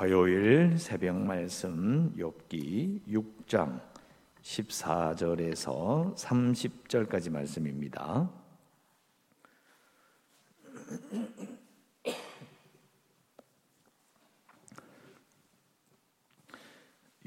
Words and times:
화요일 0.00 0.78
새벽 0.78 1.14
말씀 1.14 2.10
욥기 2.16 3.06
6장 3.06 3.82
14절에서 4.40 6.16
30절까지 6.16 7.30
말씀입니다. 7.30 8.30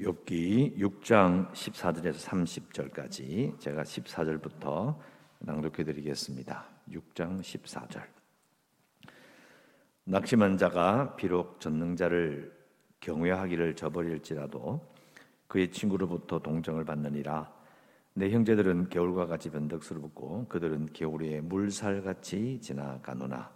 욥기 0.00 0.76
6장 0.76 1.52
14절에서 1.52 2.18
30절까지 2.26 3.60
제가 3.60 3.84
14절부터 3.84 4.98
낭독해 5.38 5.84
드리겠습니다. 5.84 6.66
6장 6.90 7.38
14절. 7.38 8.02
낙심한 10.06 10.58
자가 10.58 11.14
비록 11.14 11.60
전능자를 11.60 12.63
경외하기를 13.04 13.76
저버릴지라도 13.76 14.80
그의 15.46 15.70
친구로부터 15.70 16.38
동정을 16.38 16.84
받느니라. 16.84 17.52
내 18.14 18.30
형제들은 18.30 18.88
겨울과 18.88 19.26
같이 19.26 19.50
변덕스럽고 19.50 20.46
그들은 20.48 20.88
겨울에 20.92 21.40
물살같이 21.42 22.60
지나가노나. 22.62 23.50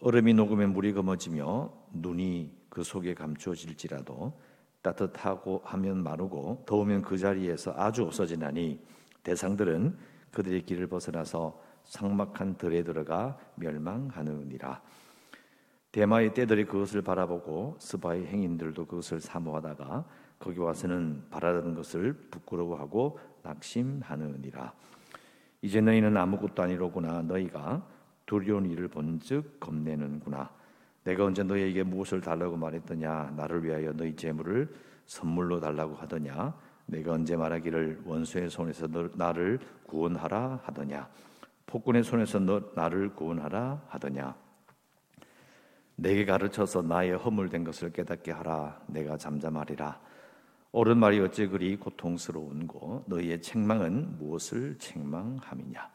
얼음이 0.00 0.34
녹으면 0.34 0.72
물이 0.72 0.94
검어지며 0.94 1.72
눈이 1.92 2.50
그 2.70 2.82
속에 2.82 3.14
감추어질지라도 3.14 4.32
따뜻하고 4.80 5.62
하면 5.64 6.02
마르고 6.02 6.64
더우면 6.66 7.02
그 7.02 7.18
자리에서 7.18 7.74
아주 7.76 8.04
없어지나니 8.04 8.80
대상들은 9.24 9.96
그들의 10.30 10.64
길을 10.64 10.86
벗어나서 10.86 11.60
상막한 11.84 12.56
들에 12.56 12.82
들어가 12.82 13.36
멸망하느니라 13.56 14.80
대마의 15.96 16.34
떼들이 16.34 16.66
그것을 16.66 17.00
바라보고 17.00 17.76
스바의 17.78 18.26
행인들도 18.26 18.84
그것을 18.84 19.18
사모하다가 19.18 20.04
거기 20.38 20.58
와서는 20.58 21.24
바라던 21.30 21.74
것을 21.74 22.12
부끄러워하고 22.30 23.18
낙심하느니라. 23.42 24.74
이제 25.62 25.80
너희는 25.80 26.14
아무것도 26.14 26.62
아니로구나. 26.62 27.22
너희가 27.22 27.82
두려운 28.26 28.70
일을 28.70 28.88
본즉 28.88 29.58
겁내는구나. 29.58 30.50
내가 31.02 31.24
언제 31.24 31.42
너희에게 31.42 31.82
무엇을 31.82 32.20
달라고 32.20 32.58
말했더냐? 32.58 33.32
나를 33.34 33.64
위하여 33.64 33.94
너희 33.94 34.14
재물을 34.14 34.68
선물로 35.06 35.60
달라고 35.60 35.94
하더냐? 35.94 36.54
내가 36.84 37.12
언제 37.12 37.36
말하기를 37.36 38.02
원수의 38.04 38.50
손에서 38.50 38.86
너, 38.86 39.08
나를 39.14 39.60
구원하라 39.86 40.60
하더냐? 40.64 41.08
폭군의 41.64 42.04
손에서 42.04 42.38
너 42.38 42.60
나를 42.74 43.14
구원하라 43.14 43.80
하더냐? 43.88 44.45
내게 45.96 46.26
가르쳐서 46.26 46.82
나의 46.82 47.16
허물된 47.16 47.64
것을 47.64 47.90
깨닫게 47.90 48.30
하라. 48.30 48.80
내가 48.86 49.16
잠잠하리라. 49.16 49.98
옳은 50.72 50.98
말이 50.98 51.18
어찌 51.20 51.46
그리 51.46 51.76
고통스러운고 51.76 53.04
너희의 53.06 53.40
책망은 53.40 54.18
무엇을 54.18 54.76
책망함이냐? 54.78 55.90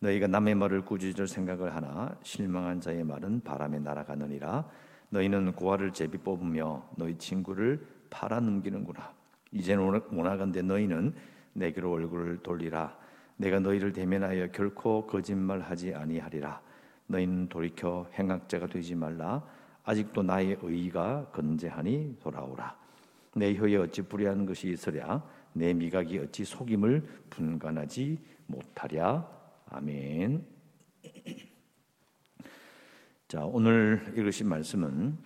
너희가 0.00 0.26
남의 0.26 0.56
말을 0.56 0.84
꾸짖을 0.84 1.28
생각을 1.28 1.74
하나 1.76 2.16
실망한 2.24 2.80
자의 2.80 3.04
말은 3.04 3.42
바람에 3.42 3.78
날아가느니라. 3.78 4.68
너희는 5.10 5.52
고아를 5.52 5.92
제비 5.92 6.18
뽑으며 6.18 6.84
너희 6.96 7.16
친구를 7.16 7.86
팔아 8.10 8.40
넘기는구나. 8.40 9.12
이제는 9.52 10.02
원하건대 10.10 10.62
너희는 10.62 11.14
내게로 11.52 11.92
얼굴을 11.92 12.38
돌리라. 12.42 12.96
내가 13.36 13.60
너희를 13.60 13.92
대면하여 13.92 14.48
결코 14.50 15.06
거짓말하지 15.06 15.94
아니하리라. 15.94 16.60
너희는 17.06 17.48
돌이켜 17.48 18.08
행악자가 18.18 18.66
되지 18.66 18.94
말라. 18.94 19.42
아직도 19.84 20.22
나의 20.22 20.58
의가 20.62 21.26
건재하니 21.32 22.18
돌아오라. 22.20 22.76
내 23.34 23.54
혀에 23.54 23.76
어찌 23.76 24.02
불의한 24.02 24.46
것이 24.46 24.70
있으랴. 24.70 25.22
내 25.52 25.72
미각이 25.72 26.18
어찌 26.18 26.44
속임을 26.44 27.02
분간하지 27.30 28.18
못하랴. 28.46 29.28
아멘. 29.70 30.44
자, 33.28 33.44
오늘 33.44 34.12
읽으신 34.16 34.48
말씀은 34.48 35.18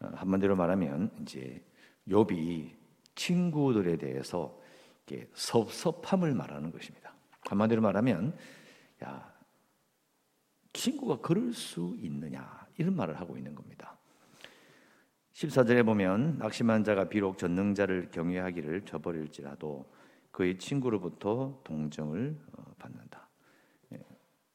어, 0.00 0.10
한마디로 0.14 0.56
말하면 0.56 1.10
이제 1.20 1.62
욥이 2.08 2.70
친구들에 3.14 3.96
대해서 3.96 4.58
섭섭함을 5.34 6.34
말하는 6.34 6.72
것입니다. 6.72 7.12
한마디로 7.42 7.82
말하면 7.82 8.34
야, 9.04 9.31
친구가 10.72 11.18
그럴 11.20 11.52
수 11.52 11.96
있느냐 12.00 12.66
이런 12.78 12.96
말을 12.96 13.20
하고 13.20 13.36
있는 13.36 13.54
겁니다. 13.54 13.96
14절에 15.32 15.84
보면 15.84 16.38
낙심한 16.38 16.84
자가 16.84 17.08
비록 17.08 17.38
전능자를 17.38 18.10
경외하기를 18.10 18.84
저버릴지라도 18.84 19.90
그의 20.30 20.58
친구로부터 20.58 21.60
동정을 21.64 22.38
어, 22.52 22.74
받는다. 22.78 23.28
예, 23.92 24.00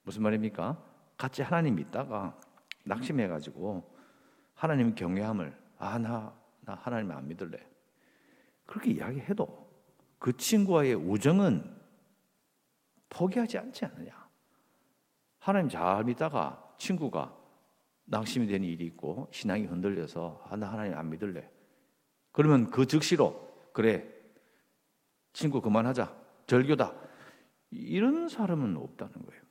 무슨 0.03 0.23
말입니까? 0.23 0.83
같이 1.17 1.41
하나님 1.41 1.75
믿다가 1.75 2.39
낙심해 2.85 3.27
가지고 3.27 3.95
하나님 4.53 4.95
경외함을 4.95 5.55
아나 5.77 6.35
나 6.61 6.75
하나님 6.75 7.11
안 7.11 7.27
믿을래 7.27 7.59
그렇게 8.65 8.91
이야기해도 8.91 9.67
그 10.19 10.35
친구와의 10.35 10.95
우정은 10.95 11.75
포기하지 13.09 13.57
않지 13.57 13.85
않느냐? 13.85 14.26
하나님 15.47 15.69
잘 15.69 16.03
믿다가 16.03 16.61
친구가 16.77 17.33
낙심이 18.03 18.47
되는 18.47 18.67
일이 18.67 18.85
있고 18.87 19.29
신앙이 19.31 19.63
흔들려서 19.63 20.43
아, 20.49 20.57
나 20.57 20.69
하나님 20.69 20.97
안 20.97 21.09
믿을래. 21.09 21.49
그러면 22.33 22.69
그 22.69 22.85
즉시로 22.85 23.49
그래 23.71 24.05
친구 25.31 25.61
그만하자 25.61 26.13
절교다 26.47 26.93
이런 27.71 28.27
사람은 28.27 28.75
없다는 28.75 29.13
거예요. 29.13 29.41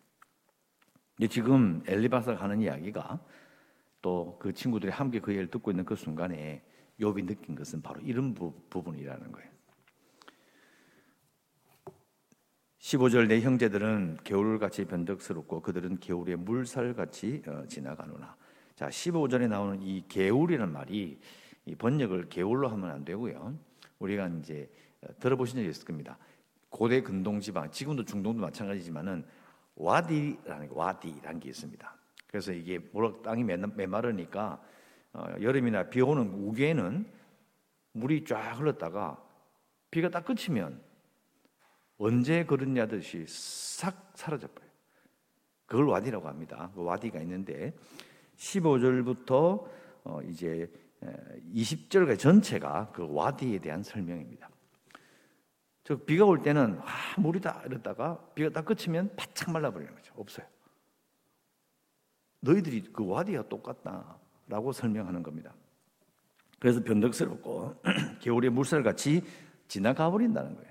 지금 1.30 1.82
엘리바사가 1.86 2.42
하는 2.42 2.60
이야기가 2.60 3.18
또 4.02 4.36
그 4.38 4.52
친구들이 4.52 4.92
함께 4.92 5.18
그 5.18 5.30
얘기를 5.30 5.50
듣고 5.50 5.70
있는 5.70 5.86
그 5.86 5.96
순간에 5.96 6.62
욥이 7.00 7.26
느낀 7.26 7.54
것은 7.54 7.80
바로 7.80 8.00
이런 8.02 8.34
부, 8.34 8.52
부분이라는 8.68 9.32
거예요. 9.32 9.50
15절 12.86 13.26
내 13.26 13.40
형제들은 13.40 14.18
겨울같이 14.22 14.84
변덕스럽고 14.84 15.60
그들은 15.60 15.98
겨울에 15.98 16.36
물살같이 16.36 17.42
어, 17.48 17.64
지나가노나. 17.66 18.36
자, 18.76 18.88
15절에 18.88 19.48
나오는 19.48 19.82
이 19.82 20.04
개울이라는 20.06 20.72
말이 20.72 21.18
이 21.64 21.74
번역을 21.74 22.28
개울로 22.28 22.68
하면 22.68 22.90
안 22.90 23.04
되고요. 23.04 23.58
우리가 23.98 24.28
이제 24.28 24.70
어, 25.00 25.08
들어보신 25.18 25.56
적이 25.56 25.70
있을 25.70 25.84
겁니다. 25.84 26.16
고대 26.68 27.00
근동 27.00 27.40
지방, 27.40 27.68
지금도 27.72 28.04
중동도 28.04 28.40
마찬가지지만은 28.40 29.26
와디라는 29.74 30.68
와디라는 30.70 31.40
게 31.40 31.48
있습니다. 31.48 31.96
그래서 32.28 32.52
이게 32.52 32.78
모락 32.92 33.20
땅이 33.24 33.42
메마르니까 33.42 34.62
어, 35.12 35.26
여름이나 35.40 35.90
비 35.90 36.00
오는 36.02 36.30
우기에는 36.32 37.04
물이 37.94 38.24
쫙 38.26 38.60
흘렀다가 38.60 39.20
비가 39.90 40.08
딱 40.08 40.24
그치면 40.24 40.86
언제 41.98 42.44
그랬냐듯이 42.44 43.24
싹 43.26 44.12
사라져 44.14 44.48
버려요. 44.48 44.70
그걸 45.66 45.86
와디라고 45.86 46.28
합니다. 46.28 46.70
그 46.74 46.82
와디가 46.82 47.20
있는데 47.22 47.74
15절부터 48.36 49.68
어 50.04 50.20
이제 50.22 50.70
20절까지 51.52 52.18
전체가 52.18 52.90
그 52.92 53.06
와디에 53.08 53.58
대한 53.58 53.82
설명입니다. 53.82 54.48
저 55.84 55.96
비가 55.96 56.24
올 56.24 56.42
때는 56.42 56.78
아 56.82 57.20
물이다 57.20 57.62
이랬다가 57.66 58.20
비가 58.34 58.50
딱 58.50 58.64
그치면 58.64 59.14
바짝 59.16 59.52
말라버리는 59.52 59.94
거죠. 59.94 60.12
없어요. 60.16 60.46
너희들이 62.40 62.92
그 62.92 63.06
와디와 63.06 63.44
똑같다라고 63.48 64.72
설명하는 64.72 65.22
겁니다. 65.22 65.54
그래서 66.58 66.82
변덕스럽고 66.82 67.82
겨울의 68.20 68.50
물살같이 68.50 69.22
지나가 69.68 70.10
버린다는 70.10 70.56
거예요. 70.56 70.65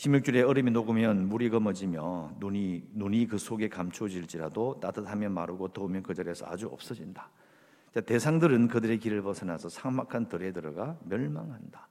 16줄에 0.00 0.48
얼음이 0.48 0.70
녹으면 0.70 1.28
물이 1.28 1.50
검어지며 1.50 2.36
눈이 2.38 2.88
눈이 2.94 3.26
그 3.26 3.36
속에 3.36 3.68
감추어질지라도 3.68 4.80
따뜻하면 4.80 5.32
마르고 5.32 5.68
더우면 5.68 6.02
그 6.02 6.14
자리에서 6.14 6.46
아주 6.46 6.68
없어진다. 6.68 7.28
자, 7.92 8.00
대상들은 8.00 8.68
그들의 8.68 8.98
길을 8.98 9.20
벗어나서 9.20 9.68
삭막한 9.68 10.30
들에 10.30 10.52
들어가 10.52 10.98
멸망한다. 11.04 11.86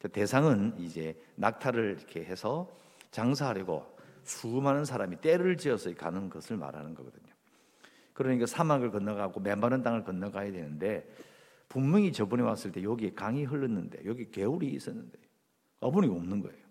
자, 0.00 0.08
대상은 0.08 0.74
이제 0.78 1.18
낙타를 1.36 1.96
이렇게 1.98 2.24
해서 2.24 2.70
장사하려고 3.10 3.86
수많은 4.24 4.84
사람이 4.84 5.22
때를 5.22 5.56
지어서 5.56 5.94
가는 5.94 6.28
것을 6.28 6.58
말하는 6.58 6.94
거거든요. 6.94 7.32
그러니까 8.12 8.44
사막을 8.44 8.90
건너가고 8.90 9.40
맨바른 9.40 9.82
땅을 9.82 10.04
건너가야 10.04 10.52
되는데 10.52 11.10
분명히 11.70 12.12
저번에 12.12 12.42
왔을 12.42 12.70
때 12.70 12.82
여기 12.82 13.14
강이 13.14 13.44
흘렀는데 13.44 14.04
여기 14.04 14.30
개울이 14.30 14.68
있었는데 14.68 15.18
어머니가 15.80 16.14
없는 16.14 16.42
거예요. 16.42 16.65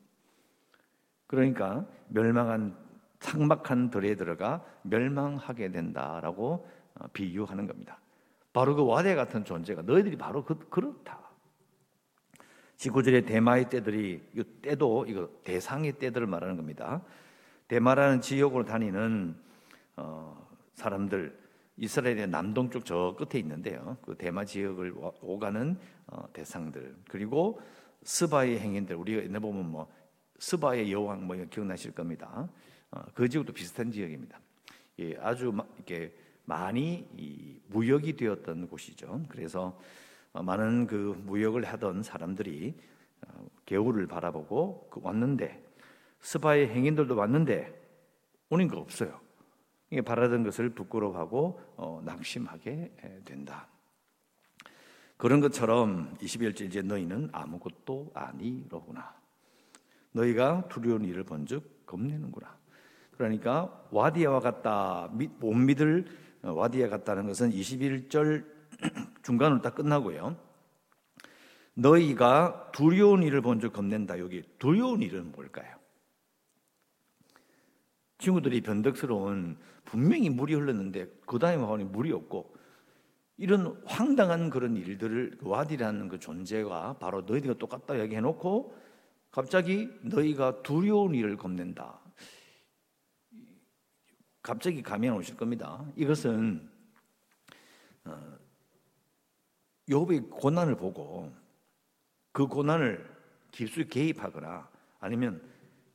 그러니까 1.27 1.86
멸망한 2.10 2.75
상막한 3.19 3.89
들에 3.89 4.16
들어가 4.16 4.63
멸망하게 4.83 5.72
된다라고 5.72 6.68
어, 6.95 7.07
비유하는 7.13 7.68
겁니다. 7.68 8.00
바로 8.54 8.75
그 8.75 8.86
와대 8.86 9.16
같은 9.16 9.44
존재가 9.44 9.81
너희들이 9.81 10.18
바로 10.18 10.45
그, 10.45 10.57
그렇다. 10.69 11.19
19절에 12.77 13.25
대마의 13.25 13.69
때들이 13.69 14.22
이 14.33 14.44
때도 14.62 15.06
이거 15.07 15.30
대상의 15.44 15.94
때들을 15.94 16.27
말하는 16.27 16.56
겁니다. 16.56 17.01
대마라는 17.68 18.22
지역으로 18.22 18.66
다니는 18.66 19.36
어, 19.98 20.48
사람들 20.74 21.38
이스라엘의 21.77 22.27
남동쪽 22.27 22.86
저 22.86 23.16
끝에 23.18 23.39
있는데요. 23.39 23.98
그 24.01 24.16
대마 24.16 24.45
지역을 24.45 24.94
오가는 25.22 25.77
어, 26.07 26.31
대상들 26.31 26.95
그리고 27.10 27.60
스바의 28.04 28.60
행인들 28.60 28.95
우리가 28.95 29.24
옛날 29.24 29.42
보면 29.42 29.69
뭐 29.69 29.92
스바의 30.39 30.91
여왕 30.91 31.27
뭐 31.27 31.35
기억나실 31.49 31.91
겁니다. 31.91 32.49
어, 32.91 33.03
그 33.13 33.27
지역도 33.27 33.53
비슷한 33.53 33.91
지역입니다. 33.91 34.39
예, 34.99 35.15
아주 35.17 35.53
이렇게 35.75 36.13
많이 36.45 37.07
무역이 37.67 38.15
되었던 38.15 38.67
곳이죠. 38.67 39.23
그래서 39.29 39.79
어, 40.33 40.43
많은 40.43 40.87
그 40.87 41.21
무역을 41.25 41.65
하던 41.65 42.03
사람들이 42.03 42.75
어, 43.27 43.47
개울을 43.65 44.07
바라보고 44.07 44.89
그 44.91 44.99
왔는데 45.03 45.63
스바의 46.19 46.69
행인들도 46.69 47.15
왔는데 47.15 47.81
오는 48.49 48.67
거 48.67 48.79
없어요. 48.79 49.19
이게 49.89 50.01
바라던 50.01 50.43
것을 50.43 50.69
부끄러워하고 50.69 51.61
어, 51.77 52.01
낙심하게 52.03 53.21
된다. 53.25 53.67
그런 55.17 55.39
것처럼 55.39 56.15
21절 56.17 56.61
이제 56.61 56.81
너희는 56.81 57.29
아무것도 57.31 58.11
아니로구나. 58.13 59.25
너희가 60.15 60.67
두려운 60.69 61.03
일을 61.03 61.23
본즉 61.23 61.85
겁내는구나. 61.85 62.57
그러니까 63.12 63.85
와디아와 63.91 64.39
같다 64.39 65.09
못 65.12 65.53
믿을 65.53 66.06
어, 66.41 66.51
와디아 66.53 66.89
같다는 66.89 67.27
것은 67.27 67.51
21절 67.51 68.45
중간으로 69.23 69.62
딱 69.62 69.75
끝나고요. 69.75 70.38
너희가 71.73 72.71
두려운 72.71 73.23
일을 73.23 73.41
본즉 73.41 73.73
겁낸다. 73.73 74.19
여기 74.19 74.44
두려운 74.57 75.01
일은 75.01 75.31
뭘까요? 75.31 75.75
친구들이 78.17 78.62
변덕스러운 78.62 79.57
분명히 79.83 80.29
물이 80.29 80.53
흘렀는데 80.53 81.07
그 81.25 81.38
다음에 81.38 81.62
와니 81.62 81.83
물이 81.83 82.12
없고 82.13 82.56
이런 83.38 83.81
황당한 83.85 84.50
그런 84.50 84.77
일들을 84.77 85.39
와디라는 85.41 86.07
그 86.07 86.19
존재가 86.19 86.97
바로 87.00 87.21
너희가 87.21 87.56
똑같다 87.56 88.00
얘기해놓고 88.00 88.84
갑자기 89.35 89.89
너희가 90.01 90.63
두려운 90.63 91.13
일을 91.13 91.35
겁낸다. 91.35 91.99
갑자기 94.41 94.81
감이 94.81 95.09
오실 95.09 95.35
겁니다. 95.35 95.85
이것은 95.97 96.71
어, 98.05 98.37
욥의 99.89 100.29
고난을 100.29 100.77
보고 100.77 101.35
그 102.31 102.47
고난을 102.47 103.13
깊숙이 103.51 103.89
개입하거나 103.89 104.69
아니면 105.01 105.41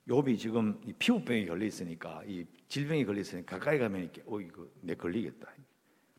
욥이 0.07 0.39
지금 0.39 0.79
피부병에 0.99 1.47
걸려 1.47 1.65
있으니까 1.65 2.23
이 2.27 2.45
질병에 2.69 3.07
걸려 3.07 3.23
있으니까 3.23 3.59
가까이 3.59 3.79
가면 3.79 4.03
이렇게 4.03 4.23
어 4.27 4.39
이거 4.39 4.69
내 4.83 4.95
걸리겠다. 4.95 5.49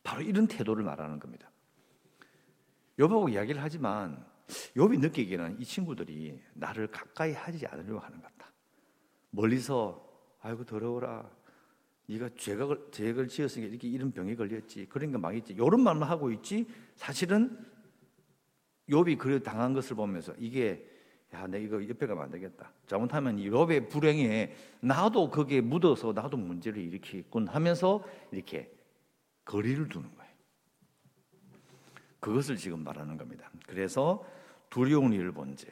바로 0.02 0.24
이런 0.24 0.48
태도를 0.48 0.84
말하는 0.84 1.20
겁니다. 1.20 1.52
욥하고 2.98 3.32
이야기를 3.32 3.62
하지만 3.62 4.26
욥이 4.76 5.00
느끼기에는 5.00 5.60
이 5.60 5.66
친구들이 5.66 6.40
나를 6.54 6.88
가까이 6.88 7.34
하지 7.34 7.66
않으려고 7.68 8.00
하는 8.00 8.22
것 8.22 8.24
같다. 8.24 8.52
멀리서 9.32 10.08
아이고 10.42 10.66
더러워라. 10.66 11.30
네가 12.08 12.30
죄가 12.36 12.76
죄를 12.92 13.28
지었으니까 13.28 13.70
이렇게 13.70 13.88
이런 13.88 14.12
병에 14.12 14.36
걸렸지. 14.36 14.88
그러니까 14.90 15.18
망했지. 15.18 15.54
이런 15.54 15.82
말만 15.82 16.10
하고 16.10 16.32
있지. 16.32 16.68
사실은 16.96 17.58
욥이 18.90 19.18
그래 19.18 19.40
당한 19.40 19.74
것을 19.74 19.96
보면서 19.96 20.34
이게 20.38 20.86
야, 21.34 21.48
내 21.48 21.62
이거 21.62 21.82
옆에 21.88 22.08
가면 22.08 22.26
안 22.26 22.30
되겠다. 22.30 22.74
잘못하면 22.88 23.40
이 23.40 23.50
욥의 23.50 23.90
불행에 23.90 24.54
나도 24.82 25.30
거기에 25.30 25.62
묻어서 25.62 26.12
나도 26.12 26.36
문제를 26.36 26.82
일으키겠군 26.82 27.48
하면서 27.48 28.04
이렇게 28.32 28.70
거리를 29.46 29.88
두는 29.88 30.14
거예요. 30.16 30.21
그것을 32.22 32.56
지금 32.56 32.84
말하는 32.84 33.18
겁니다. 33.18 33.52
그래서 33.68 34.26
두려운 34.70 35.12
일을 35.12 35.34
본 35.34 35.56
죄. 35.58 35.68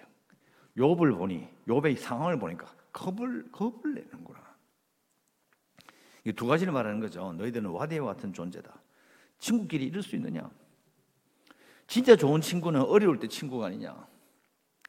욥을 0.78 1.18
보니 1.18 1.48
욥의 1.68 1.98
상황을 1.98 2.38
보니까 2.40 2.66
겁을 2.92 3.50
겁을 3.52 3.94
내는구나. 3.94 4.40
이 6.26 6.34
두 6.34 6.48
가지를 6.48 6.74
말하는 6.74 7.00
거죠. 7.00 7.32
너희들은 7.34 7.70
와대와 7.70 8.14
같은 8.14 8.34
존재다. 8.34 8.82
친구끼리 9.40 9.86
이럴 9.86 10.04
수 10.04 10.16
있느냐? 10.16 10.50
진짜 11.88 12.16
좋은 12.16 12.42
친구는 12.42 12.82
어려울 12.82 13.20
때 13.20 13.28
친구가 13.28 13.68
아니냐? 13.68 14.08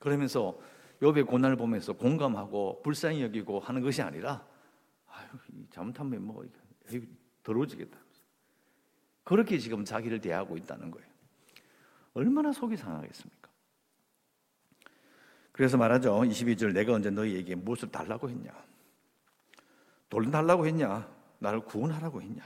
그러면서 0.00 0.58
욥의 1.00 1.26
고난을 1.26 1.56
보면서 1.56 1.92
공감하고 1.92 2.82
불쌍히 2.82 3.22
여기고 3.22 3.60
하는 3.60 3.80
것이 3.82 4.02
아니라 4.02 4.46
아유, 5.06 5.28
잘못하면 5.70 6.24
뭐 6.24 6.44
더러워지겠다. 7.42 7.98
그렇게 9.24 9.58
지금 9.58 9.84
자기를 9.84 10.20
대하고 10.20 10.56
있다는 10.56 10.90
거예요. 10.90 11.09
얼마나 12.14 12.52
속이 12.52 12.76
상하겠습니까? 12.76 13.50
그래서 15.52 15.76
말하죠. 15.76 16.12
22절 16.20 16.72
내가 16.72 16.94
언제 16.94 17.10
너희에게 17.10 17.54
무엇을 17.54 17.90
달라고 17.90 18.28
했냐? 18.30 18.50
돈 20.08 20.30
달라고 20.30 20.66
했냐? 20.66 21.08
나를 21.38 21.60
구원하라고 21.64 22.22
했냐? 22.22 22.42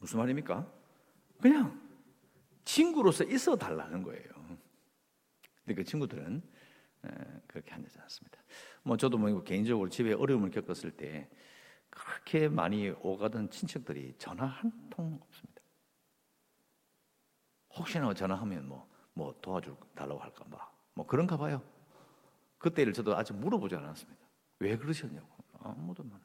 무슨 0.00 0.18
말입니까? 0.18 0.70
그냥 1.40 1.80
친구로서 2.64 3.24
있어 3.24 3.56
달라는 3.56 4.02
거예요. 4.02 4.32
근데 5.64 5.74
그 5.74 5.84
친구들은 5.84 6.42
그렇게 7.46 7.70
하지 7.72 7.98
않습니다. 8.00 8.38
뭐 8.82 8.96
저도 8.96 9.18
뭐 9.18 9.42
개인적으로 9.42 9.88
집에 9.88 10.12
어려움을 10.12 10.50
겪었을 10.50 10.90
때 10.92 11.28
그렇게 11.90 12.48
많이 12.48 12.90
오가던 12.90 13.50
친척들이 13.50 14.14
전화 14.18 14.46
한 14.46 14.72
통 14.90 15.18
없습니다. 15.22 15.51
혹시나 17.76 18.12
전화하면 18.12 18.68
뭐, 18.68 18.88
뭐 19.14 19.34
도와줄 19.40 19.74
달라고 19.94 20.20
할까 20.20 20.44
봐. 20.44 20.70
뭐 20.94 21.06
그런가 21.06 21.36
봐요. 21.36 21.62
그때 22.58 22.84
를 22.84 22.92
저도 22.92 23.16
아직 23.16 23.34
물어보지 23.34 23.74
않았습니다. 23.74 24.22
왜 24.60 24.76
그러셨냐고. 24.76 25.28
아무도 25.60 26.02
말안 26.02 26.20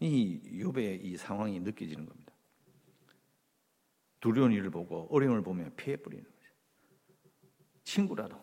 이 0.00 0.40
욥의 0.62 1.04
이 1.04 1.16
상황이 1.16 1.58
느껴지는 1.60 2.06
겁니다. 2.06 2.32
두려운 4.20 4.52
일을 4.52 4.70
보고 4.70 5.08
어려움을 5.10 5.42
보면 5.42 5.74
피해 5.76 5.96
뿌리는 5.96 6.24
거죠. 6.24 6.52
친구라도 7.84 8.40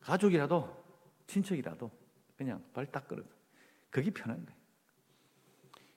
가족이라도 0.00 0.82
친척이라도 1.26 1.90
그냥 2.36 2.64
발딱 2.72 3.06
끌어. 3.08 3.22
그게 3.90 4.10
편한 4.10 4.44
거예요. 4.44 4.60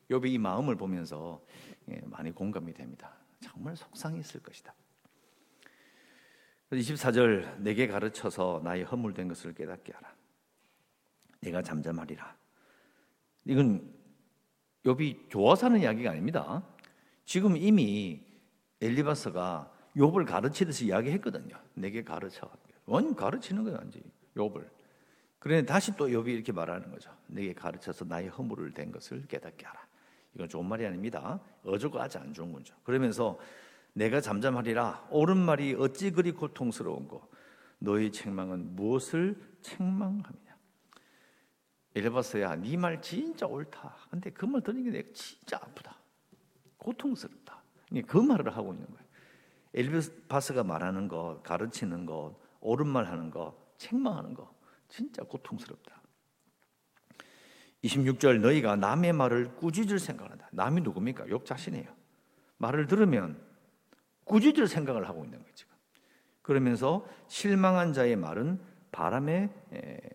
욥이 0.10 0.34
이 0.34 0.38
마음을 0.38 0.76
보면서 0.76 1.44
예, 1.90 2.00
많이 2.06 2.32
공감이 2.32 2.74
됩니다. 2.74 3.18
정말 3.46 3.76
속상했을 3.76 4.42
것이다. 4.42 4.74
24절 6.72 7.60
내게 7.60 7.88
가르쳐서 7.88 8.62
나의 8.64 8.84
허물된 8.84 9.28
것을 9.28 9.54
깨닫게 9.54 9.94
하라. 9.94 10.14
내가 11.42 11.62
잠잠하리라. 11.62 12.36
이건 13.46 13.94
욥이 14.84 15.30
좋아서 15.30 15.68
하는 15.68 15.82
이야기가 15.82 16.12
아닙니다. 16.12 16.64
지금 17.24 17.56
이미 17.56 18.26
엘리바스가 18.82 19.72
욥을 19.96 20.26
가르치듯이 20.26 20.88
이야기했거든요. 20.88 21.56
내게 21.76 22.04
가르쳐. 22.04 22.50
원 22.86 23.16
가르치는 23.16 23.64
거예요, 23.64 23.78
완전 23.78 24.02
욥을. 24.36 24.68
그런데 25.40 25.66
다시 25.66 25.96
또 25.96 26.08
욥이 26.08 26.28
이렇게 26.30 26.52
말하는 26.52 26.90
거죠. 26.90 27.16
내게 27.28 27.54
가르쳐서 27.54 28.06
나의 28.06 28.30
허물을 28.30 28.72
된 28.74 28.92
것을 28.92 29.26
깨닫게 29.28 29.66
하라. 29.66 29.85
이건 30.36 30.50
좋은 30.50 30.66
말이 30.66 30.86
아닙니다. 30.86 31.40
어저고 31.64 32.00
아주 32.02 32.18
안 32.20 32.34
좋은 32.34 32.52
거죠. 32.52 32.76
그러면서 32.84 33.40
내가 33.94 34.20
잠잠하리라. 34.22 35.08
옳은 35.10 35.38
말이 35.38 35.74
어찌 35.80 36.12
그리 36.12 36.32
고통스러운 36.34 37.08
거. 37.08 37.28
너희 37.80 38.12
책망은 38.12 38.76
무엇을 38.76 39.42
책망하느냐. 39.62 40.56
엘바스야, 41.96 42.56
네 42.58 42.76
말 42.76 43.02
진짜 43.02 43.46
옳다. 43.48 43.96
근데 44.10 44.30
그 44.30 44.46
말 44.46 44.62
들으니까 44.62 44.92
내가 44.92 45.08
진짜 45.14 45.58
아프다. 45.58 45.98
고통스럽다. 46.78 47.64
그 48.06 48.18
말을 48.18 48.56
하고 48.56 48.74
있는 48.74 48.86
거예요. 48.88 49.06
엘바스가 49.74 50.64
말하는 50.64 51.08
것, 51.08 51.42
가르치는 51.44 52.06
것, 52.06 52.36
옳은 52.60 52.88
말 52.88 53.06
하는 53.06 53.30
것, 53.30 53.56
책망하는 53.78 54.34
것, 54.34 54.54
진짜 54.90 55.24
고통스럽다. 55.24 56.02
26절 57.86 58.40
너희가 58.40 58.76
남의 58.76 59.14
말을 59.14 59.56
꾸짖을 59.56 60.00
생각한다. 60.00 60.50
남이 60.52 60.82
누굽니까? 60.82 61.30
욕 61.30 61.46
자신이에요. 61.46 61.88
말을 62.58 62.88
들으면 62.88 63.40
꾸짖을 64.24 64.68
생각을 64.68 65.08
하고 65.08 65.24
있는 65.24 65.44
거죠. 65.44 65.68
그러면서 66.42 67.06
실망한 67.28 67.94
자의 67.94 68.16
말은 68.16 68.60
바람에 68.92 69.50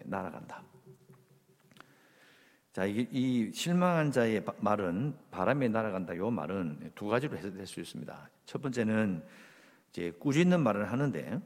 날아간다. 0.04 0.62
자, 2.72 2.86
이, 2.86 3.06
이 3.10 3.52
실망한 3.52 4.12
자의 4.12 4.44
바, 4.44 4.54
말은 4.58 5.16
바람에 5.30 5.68
날아간다. 5.68 6.16
요 6.16 6.30
말은 6.30 6.92
두 6.94 7.08
가지로 7.08 7.36
해석될 7.36 7.66
수 7.66 7.80
있습니다. 7.80 8.30
첫 8.46 8.62
번째는 8.62 9.24
이제 9.90 10.12
꾸짖는 10.12 10.60
말을 10.62 10.90
하는데 10.90 11.40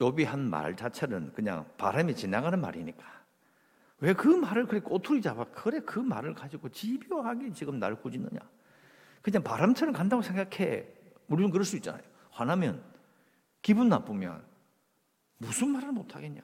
욥이 0.00 0.24
한말 0.24 0.76
자체는 0.76 1.32
그냥 1.32 1.64
바람이 1.78 2.16
지나가는 2.16 2.60
말이니까 2.60 3.23
왜 4.00 4.12
그 4.12 4.28
말을 4.28 4.66
그렇게 4.66 4.84
꼬투리 4.84 5.22
잡아? 5.22 5.44
그래 5.44 5.80
그 5.80 5.98
말을 5.98 6.34
가지고 6.34 6.68
집요하게 6.68 7.52
지금 7.52 7.78
날 7.78 8.00
꾸짖느냐? 8.00 8.40
그냥 9.22 9.42
바람처럼 9.42 9.94
간다고 9.94 10.22
생각해. 10.22 10.86
우리는 11.28 11.50
그럴 11.50 11.64
수 11.64 11.76
있잖아요. 11.76 12.02
화나면 12.30 12.82
기분 13.62 13.88
나쁘면 13.88 14.44
무슨 15.38 15.70
말을 15.70 15.92
못 15.92 16.14
하겠냐? 16.14 16.42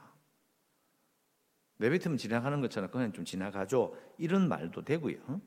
내뱉으면 1.78 2.16
지나가는 2.18 2.60
것처럼 2.60 2.90
그냥 2.90 3.12
좀 3.12 3.24
지나가죠. 3.24 3.96
이런 4.18 4.48
말도 4.48 4.84
되고요. 4.84 5.40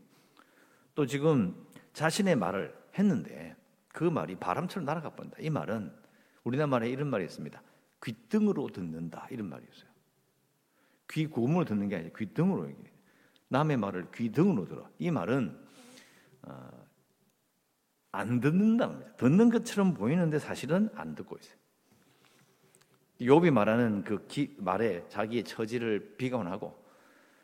또 0.95 1.05
지금 1.05 1.55
자신의 1.93 2.36
말을 2.36 2.75
했는데 2.98 3.55
그 3.88 4.03
말이 4.03 4.36
바람처럼 4.36 4.86
날아가 4.86 5.12
버린다. 5.12 5.38
이 5.39 5.50
말은 5.50 5.93
우리나라 6.43 6.67
말에 6.67 6.89
이런 6.89 7.10
말이 7.10 7.24
있습니다. 7.24 7.62
귓등으로 8.03 8.69
듣는다. 8.69 9.27
이런 9.29 9.50
말이 9.50 9.63
있어요. 9.72 9.92
귀 11.13 11.27
고음으로 11.27 11.65
듣는 11.65 11.89
게 11.89 11.96
아니라 11.96 12.12
귓등으로 12.17 12.67
얘기해. 12.70 12.91
남의 13.48 13.77
말을 13.77 14.12
귀등으로 14.12 14.67
들어. 14.67 14.89
이 14.98 15.12
말은 15.12 15.55
어, 16.41 16.70
안 18.12 18.39
듣는다는 18.39 19.00
거죠. 19.00 19.15
듣는 19.17 19.50
것처럼 19.50 19.93
보이는데 19.93 20.39
사실은 20.39 20.89
안 20.96 21.13
듣고 21.15 21.38
있어요. 21.38 21.58
욥이 23.22 23.51
말하는 23.51 24.03
그 24.03 24.25
기, 24.27 24.55
말에 24.58 25.08
자기의 25.08 25.43
처지를 25.43 26.15
비관하고 26.17 26.84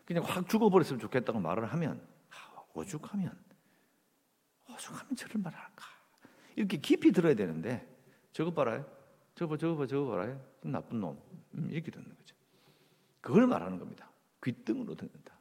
그냥 0.04 0.24
확 0.26 0.50
죽어버렸으면 0.50 1.00
좋겠다고 1.00 1.40
말을 1.40 1.66
하면 1.68 2.02
아, 2.32 2.64
오죽하면 2.74 3.32
오죽하면 4.70 5.16
저런 5.16 5.44
말을 5.44 5.58
할까 5.58 5.86
이렇게 6.56 6.78
깊이 6.78 7.12
들어야 7.12 7.36
되는데 7.36 7.88
저거 8.34 8.52
봐라요. 8.52 8.86
저거 9.36 9.56
저거 9.58 9.78
봐 9.78 9.86
저거 9.86 10.10
봐라 10.10 10.38
나쁜 10.62 11.00
놈 11.00 11.22
음, 11.54 11.70
이렇게 11.72 11.92
듣는. 11.92 12.19
그걸 13.22 13.48
말하는 13.48 13.80
겁니다. 13.80 14.10
귓등으로 14.44 14.96
듣는다. 14.96 15.34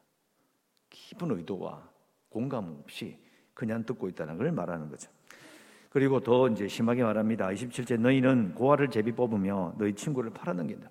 깊은 0.89 1.31
의도와 1.31 1.89
공감 2.29 2.79
없이 2.83 3.17
그냥 3.53 3.85
듣고 3.85 4.07
있다는 4.09 4.37
걸 4.37 4.51
말하는 4.51 4.89
거죠. 4.89 5.09
그리고 5.89 6.19
더 6.19 6.47
이제 6.49 6.67
심하게 6.67 7.03
말합니다. 7.03 7.47
27제 7.47 7.99
너희는 7.99 8.53
고아를 8.53 8.89
제비 8.89 9.11
뽑으며 9.11 9.73
너희 9.77 9.93
친구를 9.93 10.31
팔아넘긴다. 10.31 10.89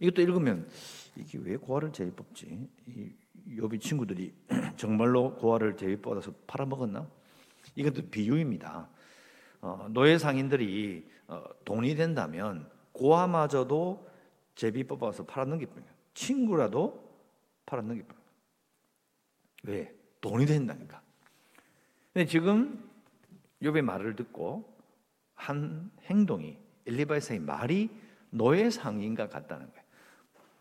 이것도 0.00 0.22
읽으면 0.22 0.68
이게 1.16 1.38
왜 1.38 1.56
고아를 1.56 1.92
제비 1.92 2.10
뽑지? 2.12 2.68
이 2.88 3.12
요비 3.56 3.78
친구들이 3.78 4.34
정말로 4.76 5.34
고아를 5.36 5.76
제비 5.76 5.96
뽑아서 5.96 6.32
팔아먹었나? 6.46 7.06
이것도 7.74 8.08
비유입니다. 8.10 8.88
어, 9.60 9.86
노예 9.90 10.18
상인들이 10.18 11.08
어, 11.28 11.44
돈이 11.64 11.94
된다면 11.94 12.68
고아마저도 12.92 14.08
제비 14.56 14.82
뽑아서 14.82 15.24
팔아넘길 15.24 15.68
뿐이야. 15.68 15.88
친구라도 16.14 17.08
팔아넘길 17.66 18.04
뿐이야. 18.04 18.22
왜? 19.64 19.94
돈이 20.20 20.46
된다니까. 20.46 21.00
근데 22.12 22.26
지금 22.26 22.90
욥의 23.62 23.82
말을 23.82 24.16
듣고 24.16 24.74
한 25.34 25.90
행동이 26.04 26.56
엘리바이스의 26.86 27.40
말이 27.40 27.90
노예 28.30 28.70
상인과 28.70 29.28
같다는 29.28 29.70
거예요. 29.70 29.84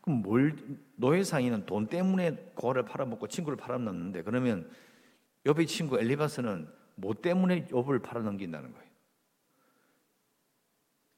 그럼 0.01 0.21
뭘 0.21 0.55
노예 0.95 1.23
상인은 1.23 1.65
돈 1.65 1.87
때문에 1.87 2.51
고아를 2.53 2.83
팔아먹고 2.85 3.27
친구를 3.27 3.57
팔아넘는데 3.57 4.23
그러면 4.23 4.69
욥의 5.45 5.67
친구 5.67 5.99
엘리바스는 5.99 6.67
뭐 6.95 7.13
때문에 7.13 7.65
욥을 7.67 8.03
팔아넘긴다는 8.03 8.73
거예요. 8.73 8.85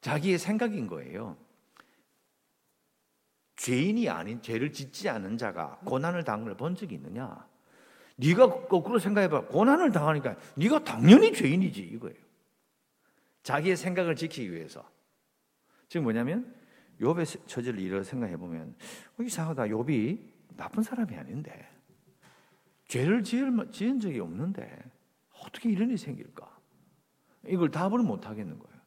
자기의 0.00 0.38
생각인 0.38 0.86
거예요. 0.86 1.36
죄인이 3.68 4.08
아닌 4.08 4.40
죄를 4.40 4.72
짓지 4.72 5.10
않은 5.10 5.36
자가 5.36 5.78
고난을 5.84 6.24
당한 6.24 6.46
걸본 6.46 6.74
적이 6.74 6.94
있느냐? 6.94 7.46
네가 8.16 8.66
거꾸로 8.66 8.98
생각해봐. 8.98 9.48
고난을 9.48 9.92
당하니까 9.92 10.36
네가 10.56 10.84
당연히 10.84 11.34
죄인이지 11.34 11.82
이거예요. 11.82 12.16
자기의 13.42 13.76
생각을 13.76 14.16
지키기 14.16 14.50
위해서. 14.50 14.82
지금 15.86 16.04
뭐냐면 16.04 16.54
욥의 16.98 17.46
처지를 17.46 17.78
이렇게 17.78 18.04
생각해 18.04 18.38
보면 18.38 18.74
어, 19.18 19.22
이상하다. 19.22 19.64
욥이 19.64 20.18
나쁜 20.56 20.82
사람이 20.82 21.14
아닌데 21.14 21.68
죄를 22.86 23.22
지은 23.22 24.00
적이 24.00 24.20
없는데 24.20 24.82
어떻게 25.44 25.68
이런 25.68 25.90
일이 25.90 25.98
생길까? 25.98 26.58
이걸 27.46 27.70
답을 27.70 27.98
못 27.98 28.26
하겠는 28.26 28.58
거예요. 28.58 28.77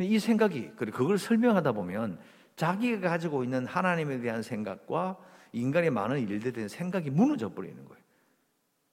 이 0.00 0.18
생각이 0.18 0.70
그걸 0.76 1.18
설명하다 1.18 1.72
보면 1.72 2.20
자기가 2.56 3.08
가지고 3.08 3.44
있는 3.44 3.66
하나님에 3.66 4.20
대한 4.20 4.42
생각과 4.42 5.18
인간의 5.52 5.90
많은 5.90 6.28
일들에 6.28 6.52
대한 6.52 6.68
생각이 6.68 7.10
무너져 7.10 7.52
버리는 7.52 7.84
거예요. 7.84 8.02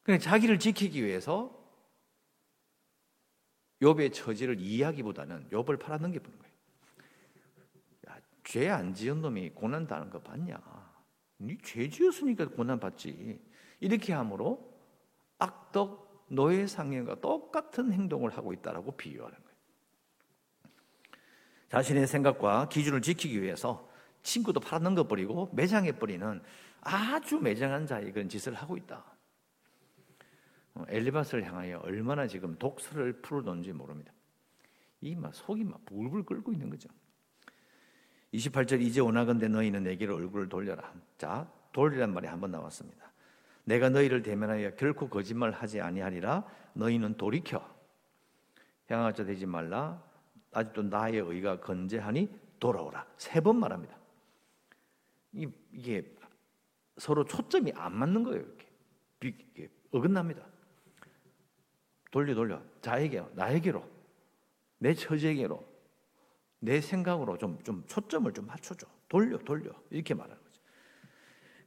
그냥 0.03 0.19
자기를 0.19 0.59
지키기 0.59 1.03
위해서 1.03 1.63
욥의 3.81 4.13
처지를 4.13 4.59
이해하기보다는 4.59 5.50
욥을 5.50 5.79
팔아넘겨 5.79 6.19
보는 6.19 6.39
거예요. 6.39 6.45
죄 8.43 8.69
안 8.69 8.93
지은 8.93 9.21
놈이 9.21 9.50
고난 9.50 9.88
당하는 9.88 10.12
거 10.12 10.19
봤냐? 10.21 10.57
네죄 11.38 11.89
지었으니까 11.89 12.47
고난 12.50 12.79
받지. 12.79 13.41
이렇게 13.79 14.13
함으로 14.13 14.74
악덕 15.39 16.27
노예 16.29 16.65
상인과 16.65 17.21
똑같은 17.21 17.91
행동을 17.91 18.29
하고 18.38 18.53
있다라고 18.53 18.95
비유하는. 18.95 19.45
자신의 21.69 22.07
생각과 22.07 22.69
기준을 22.69 23.01
지키기 23.01 23.41
위해서 23.41 23.89
친구도 24.24 24.60
팔아넘겨 24.60 25.07
버리고 25.07 25.50
매장해 25.53 25.93
버리는 25.93 26.41
아주 26.81 27.39
매장한 27.39 27.88
자의 27.88 28.12
그런 28.12 28.29
짓을 28.29 28.53
하고 28.53 28.77
있다. 28.77 29.03
어, 30.75 30.84
엘리바스를 30.89 31.45
향하여 31.45 31.79
얼마나 31.79 32.27
지금 32.27 32.57
독서를 32.57 33.22
풀어놓는지 33.22 33.72
모릅니다. 33.74 34.12
이 35.01 35.15
막 35.15 35.34
속이 35.34 35.63
막 35.63 35.86
불불 35.86 36.24
끓고 36.25 36.51
있는 36.51 36.69
거죠. 36.69 36.89
28절 38.34 38.81
이제 38.81 39.00
오나건대 39.00 39.48
너희는 39.48 39.84
내게로 39.84 40.15
얼굴을 40.15 40.50
돌려라. 40.50 40.91
자, 41.17 41.50
돌리란 41.72 42.13
말이 42.13 42.27
한번 42.27 42.51
나왔습니다. 42.51 43.12
내가 43.63 43.89
너희를 43.89 44.22
대면하여 44.24 44.75
결코 44.75 45.07
거짓말하지 45.10 45.81
아니하리라. 45.81 46.45
너희는 46.74 47.17
돌이켜 47.17 47.67
향하자 48.88 49.25
되지 49.25 49.45
말라. 49.45 50.03
아직도 50.55 50.83
나의 50.83 51.17
의가 51.17 51.59
건재하니 51.59 52.29
돌아오라. 52.59 53.05
세 53.17 53.41
번 53.41 53.57
말합니다. 53.59 53.97
이게 55.33 56.15
서로 56.97 57.25
초점이 57.25 57.74
안 57.75 57.93
맞는 57.93 58.24
거예요. 58.24 58.45
이렇게, 59.19 59.69
어긋납니다. 59.91 60.45
돌려 62.09 62.33
돌려 62.33 62.62
자에게 62.81 63.21
나에게로 63.33 63.83
내 64.77 64.93
처지에게로 64.93 65.62
내 66.59 66.79
생각으로 66.79 67.38
좀, 67.38 67.62
좀 67.63 67.83
초점을 67.85 68.31
좀 68.31 68.47
맞춰줘. 68.47 68.88
돌려 69.09 69.38
돌려 69.39 69.71
이렇게 69.89 70.13
말하는 70.13 70.41
거죠. 70.41 70.62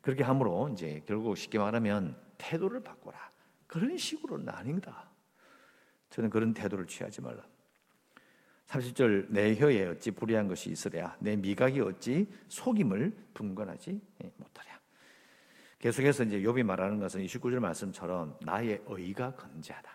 그렇게 0.00 0.22
함으로 0.22 0.70
이제 0.70 1.02
결국 1.06 1.36
쉽게 1.36 1.58
말하면 1.58 2.18
태도를 2.38 2.82
바꿔라. 2.82 3.30
그런 3.66 3.98
식으로는 3.98 4.48
아닙니다. 4.48 5.10
저는 6.08 6.30
그런 6.30 6.54
태도를 6.54 6.86
취하지 6.86 7.20
말라. 7.20 7.44
30절 8.68 9.28
내 9.30 9.54
혀에 9.56 9.86
어찌 9.86 10.10
불의한 10.10 10.46
것이 10.46 10.70
있으랴? 10.70 11.16
내 11.20 11.36
미각이 11.36 11.80
어찌 11.80 12.28
속임을 12.48 13.16
분간하지 13.34 14.00
못하랴? 14.36 14.78
계속해서 15.78 16.24
이제 16.24 16.40
욥이 16.40 16.62
말하는 16.64 16.98
것은 16.98 17.24
29절 17.24 17.60
말씀처럼 17.60 18.36
나의 18.42 18.82
의가 18.86 19.34
건재하다. 19.34 19.90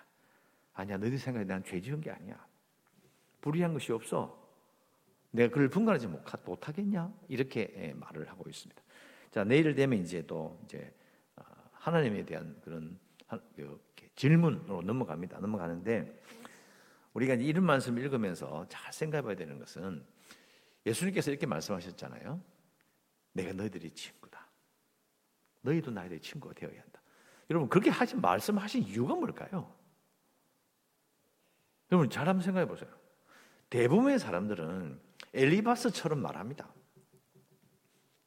아니야 0.74 0.98
너희 0.98 1.18
생각에 1.18 1.46
난 1.46 1.64
죄 1.64 1.80
지은 1.80 2.02
게 2.02 2.10
아니야. 2.10 2.44
불의한 3.42 3.74
것이 3.74 3.92
없어. 3.92 4.42
내가 5.32 5.54
그를 5.54 5.68
분간하지 5.70 6.08
못하겠냐? 6.46 7.14
이렇게 7.28 7.94
말을 7.96 8.28
하고 8.30 8.50
있습니다. 8.50 8.82
자 9.32 9.44
내일 9.44 9.76
되면 9.76 10.00
이제 10.00 10.26
또 10.26 10.60
이제 10.64 10.92
아, 11.36 11.44
하나님에 11.74 12.24
대한 12.26 12.56
그런 12.64 12.98
질문으로 14.16 14.82
넘어갑니다. 14.82 15.40
넘어가는데 15.40 16.22
우리가 17.14 17.36
이런 17.36 17.64
말씀 17.64 17.98
읽으면서 17.98 18.66
잘 18.70 18.92
생각해 18.92 19.22
봐야 19.22 19.36
되는 19.36 19.60
것은 19.60 20.06
예수님께서 20.86 21.32
이렇게 21.32 21.46
말씀하셨잖아요. 21.46 22.42
내가 23.34 23.54
너희들이 23.54 23.92
친구다. 23.92 24.48
너희도 25.62 25.92
나희들의 25.92 26.22
친구가 26.22 26.54
되어야 26.56 26.82
한다. 26.82 27.02
여러분 27.50 27.70
그렇게 27.70 27.90
하신 27.90 28.22
말씀하신 28.22 28.84
이유가 28.84 29.16
뭘까요? 29.16 29.74
여러분 31.92 32.10
잘 32.10 32.28
한번 32.28 32.44
생각해 32.44 32.68
보세요. 32.68 32.90
대부분의 33.70 34.20
사람들은 34.20 35.00
엘리바스처럼 35.34 36.20
말합니다. 36.22 36.72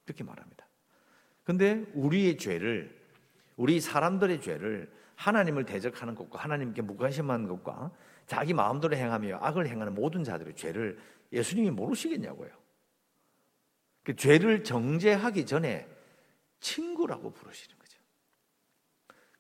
이렇게 0.07 0.25
말합니다. 0.25 0.67
근데 1.45 1.85
우리의 1.95 2.39
죄를 2.39 2.97
우리 3.57 3.81
사람들의 3.81 4.41
죄를 4.41 4.93
하나님을 5.15 5.65
대적하는 5.65 6.15
것과 6.15 6.39
하나님께 6.41 6.83
무관심한 6.83 7.49
것과 7.49 7.91
자기 8.27 8.53
마음대로 8.55 8.97
행하며 8.97 9.39
악을 9.41 9.69
행하는 9.69 9.95
모든 9.95 10.25
자들의 10.25 10.55
죄를 10.57 10.99
예수님이 11.33 11.71
모르시겠냐고요. 11.71 12.51
그 14.03 14.15
죄를 14.15 14.65
정죄하기 14.65 15.47
전에 15.47 15.89
친구라고 16.61 17.33
부르시는 17.33 17.79
거죠. 17.79 17.99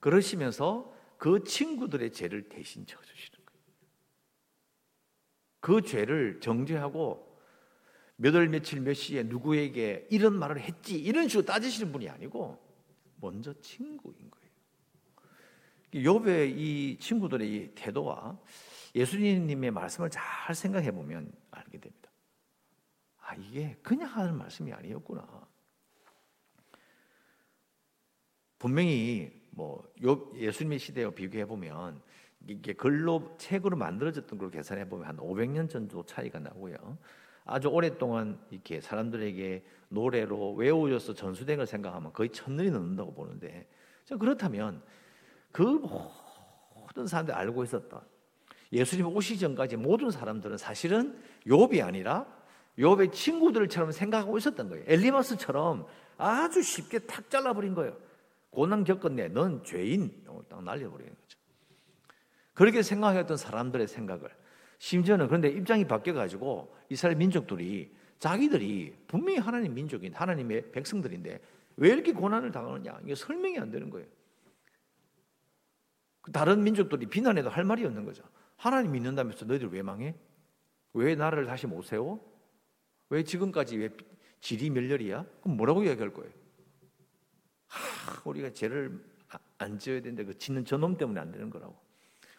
그러시면서 0.00 0.92
그 1.18 1.44
친구들의 1.44 2.12
죄를 2.12 2.48
대신 2.48 2.86
져주시는 2.86 3.44
거예요. 3.44 3.62
그 5.60 5.82
죄를 5.82 6.40
정죄하고 6.40 7.26
몇 8.16 8.34
월 8.34 8.48
며칠 8.48 8.80
몇 8.80 8.94
시에 8.94 9.22
누구에게 9.24 10.06
이런 10.10 10.38
말을 10.38 10.60
했지 10.60 10.98
이런 10.98 11.28
식으로 11.28 11.44
따지시는 11.44 11.92
분이 11.92 12.08
아니고 12.08 12.58
먼저 13.20 13.52
친구인 13.60 14.30
거예요. 14.30 14.46
욥의 15.92 16.56
이 16.56 16.98
친구들의 16.98 17.52
이 17.52 17.70
태도와 17.74 18.38
예수님의 18.96 19.70
말씀을 19.70 20.08
잘 20.10 20.54
생각해 20.54 20.90
보면 20.90 21.30
알게 21.50 21.78
됩니다. 21.78 22.10
아 23.20 23.34
이게 23.34 23.76
그냥 23.82 24.08
하는 24.08 24.36
말씀이 24.38 24.72
아니었구나. 24.72 25.46
분명히 28.58 29.30
뭐 29.50 29.86
예수님의 30.34 30.78
시대와 30.78 31.10
비교해 31.10 31.44
보면 31.44 32.00
이게 32.48 32.72
글로 32.72 33.36
책으로 33.36 33.76
만들어졌던 33.76 34.38
걸 34.38 34.50
계산해 34.50 34.88
보면 34.88 35.06
한 35.06 35.16
500년 35.18 35.68
정도 35.68 36.04
차이가 36.06 36.38
나고요. 36.38 36.96
아주 37.44 37.68
오랫동안 37.68 38.40
이렇게 38.50 38.80
사람들에게 38.80 39.64
노래로 39.90 40.54
외워져서 40.54 41.14
전수된 41.14 41.58
걸 41.58 41.66
생각하면 41.66 42.12
거의 42.12 42.30
천년이 42.30 42.70
넘는다고 42.70 43.12
보는데 43.12 43.68
그렇다면 44.18 44.82
그 45.52 45.62
모든 45.62 47.06
사람들이 47.06 47.36
알고 47.36 47.62
있었던 47.64 48.15
예수님 48.72 49.06
오시기 49.06 49.38
전까지 49.38 49.76
모든 49.76 50.10
사람들은 50.10 50.58
사실은 50.58 51.18
욥이 51.46 51.84
아니라 51.84 52.26
욥의 52.78 53.12
친구들처럼 53.12 53.92
생각하고 53.92 54.36
있었던 54.38 54.68
거예요. 54.68 54.84
엘리마스처럼 54.86 55.86
아주 56.18 56.62
쉽게 56.62 57.00
탁 57.00 57.30
잘라버린 57.30 57.74
거예요. 57.74 57.96
고난 58.50 58.84
겪었네. 58.84 59.28
넌 59.28 59.62
죄인. 59.64 60.24
딱 60.48 60.62
날려버리는 60.62 61.14
거죠. 61.14 61.38
그렇게 62.54 62.82
생각했던 62.82 63.36
사람들의 63.36 63.86
생각을 63.86 64.30
심지어는 64.78 65.26
그런데 65.26 65.48
입장이 65.48 65.86
바뀌어가지고 65.86 66.74
이스라엘 66.88 67.16
민족들이 67.16 67.94
자기들이 68.18 68.94
분명히 69.06 69.38
하나님 69.38 69.74
민족인 69.74 70.14
하나님의 70.14 70.72
백성들인데 70.72 71.40
왜 71.76 71.88
이렇게 71.88 72.12
고난을 72.12 72.52
당하느냐 72.52 72.98
이게 73.04 73.14
설명이 73.14 73.58
안 73.58 73.70
되는 73.70 73.90
거예요. 73.90 74.06
다른 76.32 76.64
민족들이 76.64 77.06
비난해도 77.06 77.50
할 77.50 77.64
말이 77.64 77.84
없는 77.84 78.04
거죠. 78.04 78.24
하나님 78.56 78.92
믿는다면서 78.92 79.44
너희들 79.44 79.68
왜 79.68 79.82
망해? 79.82 80.14
왜 80.94 81.14
나라를 81.14 81.46
다시 81.46 81.66
못 81.66 81.82
세워? 81.82 82.20
왜 83.10 83.22
지금까지 83.22 83.76
왜 83.76 83.90
질이 84.40 84.70
멸렬이야? 84.70 85.24
그럼 85.42 85.56
뭐라고 85.56 85.82
이야기할 85.82 86.12
거예요? 86.12 86.30
하, 87.66 88.22
우리가 88.24 88.50
죄를 88.50 89.04
안 89.58 89.78
지어야 89.78 90.00
되는데 90.00 90.24
그 90.24 90.38
짓는 90.38 90.64
저놈 90.64 90.96
때문에 90.96 91.20
안 91.20 91.32
되는 91.32 91.50
거라고. 91.50 91.76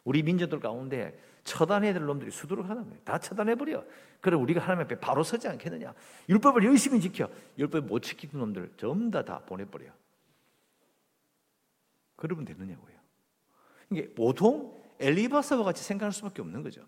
우리 0.03 0.23
민족들 0.23 0.59
가운데 0.59 1.19
처단해야 1.43 1.93
될 1.93 2.05
놈들이 2.05 2.31
수두룩하다며. 2.31 2.95
다 3.03 3.19
처단해버려. 3.19 3.83
그래 4.21 4.35
우리가 4.35 4.61
하나님 4.61 4.83
앞에 4.85 4.99
바로 4.99 5.23
서지 5.23 5.47
않겠느냐. 5.47 5.93
율법을 6.29 6.63
열심히 6.63 6.99
지켜. 6.99 7.29
율법 7.57 7.85
못 7.85 7.99
지키는 7.99 8.39
놈들 8.39 8.71
전부 8.77 9.11
다, 9.11 9.23
다 9.23 9.39
보내버려. 9.39 9.91
그러면 12.15 12.45
되느냐고요. 12.45 12.95
이게 13.91 14.13
보통 14.13 14.81
엘리바스와 14.99 15.63
같이 15.63 15.83
생각할 15.83 16.11
수밖에 16.11 16.41
없는 16.41 16.63
거죠. 16.63 16.87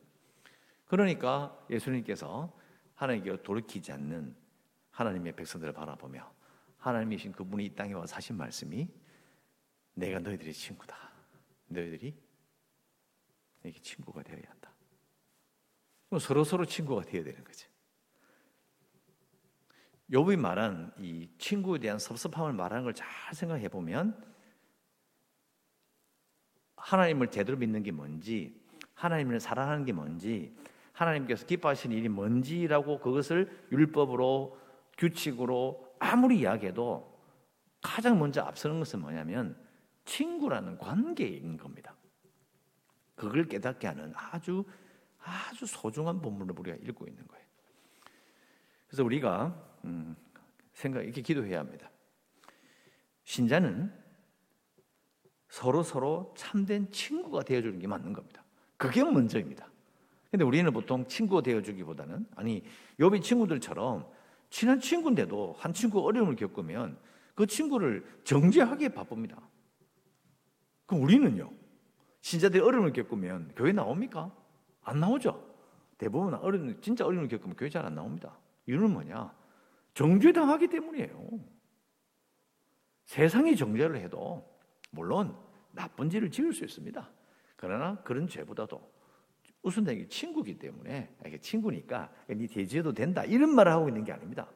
그러니까 0.86 1.58
예수님께서 1.70 2.52
하나님께 2.96 3.44
돌이키지 3.44 3.92
않는 3.92 4.36
하나님의 4.92 5.34
백성들을 5.36 5.74
바라보며 5.74 6.32
하나님이신 6.78 7.32
그분이 7.34 7.66
이 7.66 7.76
땅에 7.76 7.94
와서 7.94 8.16
하신 8.16 8.38
말씀이 8.38 8.88
내가 9.94 10.20
너희들의 10.20 10.54
친구다. 10.54 10.96
너희들이 11.68 12.16
내게 13.62 13.80
친구가 13.80 14.24
되어야 14.24 14.42
한다. 14.48 14.72
서로 16.20 16.44
서로 16.44 16.66
친구가 16.66 17.04
되어야 17.04 17.24
되는 17.24 17.44
거죠. 17.44 17.70
욥이 20.12 20.38
말한 20.38 20.94
이 20.98 21.30
친구에 21.38 21.78
대한 21.80 22.00
섭섭함을 22.00 22.54
말하는 22.54 22.84
걸 22.84 22.94
잘 22.94 23.08
생각해 23.36 23.70
보면 23.70 24.29
하나님을 26.90 27.30
제대로 27.30 27.56
믿는 27.56 27.84
게 27.84 27.92
뭔지, 27.92 28.60
하나님을 28.96 29.40
사랑하는 29.40 29.86
게 29.86 29.94
뭔지, 29.94 30.56
하나님께서 30.92 31.46
기뻐하시는 31.46 31.96
일이 31.96 32.10
뭔지라고 32.10 33.00
그것을 33.00 33.68
율법으로 33.72 34.60
규칙으로 34.98 35.96
아무리 36.00 36.40
이야기해도 36.40 37.16
가장 37.82 38.18
먼저 38.18 38.42
앞서는 38.42 38.80
것은 38.80 39.02
뭐냐면 39.02 39.56
친구라는 40.06 40.80
관계인 40.80 41.58
겁니다. 41.58 41.94
그걸 43.16 43.48
깨닫게 43.48 43.86
하는 43.86 44.12
아주 44.16 44.66
아주 45.20 45.68
소중한 45.68 46.20
본문을 46.22 46.56
우리가 46.58 46.78
읽고 46.78 47.06
있는 47.06 47.28
거예요. 47.28 47.46
그래서 48.88 49.04
우리가 49.04 49.80
음, 49.86 50.16
생각 50.74 51.04
이렇게 51.04 51.22
기도해야 51.22 51.60
합니다. 51.60 51.92
신자는 53.26 53.94
서로 55.50 55.84
서로 55.84 56.34
참된 56.38 56.90
친구가 56.92 57.44
되어주는 57.44 57.80
게 57.80 57.88
맞는 57.88 58.14
겁니다. 58.14 58.44
그게 58.78 59.04
먼저입니다. 59.04 59.68
근데 60.32 60.46
우리는 60.46 60.72
보통 60.72 61.06
친구가 61.08 61.42
되어주기보다는 61.42 62.28
아니 62.36 62.64
여비 63.00 63.20
친구들처럼 63.20 64.08
친한 64.50 64.80
친구인데도 64.80 65.56
한 65.58 65.74
친구 65.74 66.06
어려움을 66.06 66.36
겪으면 66.36 66.98
그 67.36 67.46
친구를 67.48 68.06
정죄하기에 68.24 68.90
바쁩니다. 68.90 69.42
그럼 70.86 71.04
우리는요? 71.04 71.52
신자들이 72.22 72.62
어려움을 72.62 72.94
겪으면 72.94 73.52
교회 73.56 73.72
나옵니까? 73.72 74.32
안 74.84 75.00
나오죠. 75.00 75.48
대부분 75.98 76.34
어려움, 76.36 76.80
진짜 76.82 77.06
어려움을 77.06 77.28
겪으면 77.28 77.56
교회 77.56 77.70
잘 77.70 77.86
안 77.86 77.96
나옵니다. 77.96 78.38
이유는 78.68 78.92
뭐냐? 78.92 79.34
정죄당하기 79.94 80.68
때문이에요. 80.68 81.30
세상이 83.06 83.56
정죄를 83.56 83.98
해도 83.98 84.49
물론 84.92 85.36
나쁜 85.72 86.10
죄를 86.10 86.32
지을 86.32 86.54
수 86.54 86.64
있습니다. 86.64 87.10
그러나 87.56 87.96
그런 88.04 88.28
죄보다도 88.28 88.82
우선되게 89.62 90.08
친구기 90.08 90.58
때문에 90.58 91.14
친구니까 91.42 92.12
네 92.28 92.48
대지해도 92.48 92.94
된다 92.94 93.26
이런 93.26 93.54
말을 93.56 93.72
하고 93.72 93.90
있는 93.90 94.04
게 94.04 94.12
아닙니다. 94.12 94.48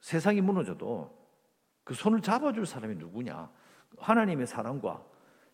세상이 0.00 0.40
무너져도 0.40 1.16
그 1.82 1.94
손을 1.94 2.20
잡아줄 2.20 2.66
사람이 2.66 2.94
누구냐? 2.96 3.50
하나님의 3.98 4.46
사랑과 4.46 5.04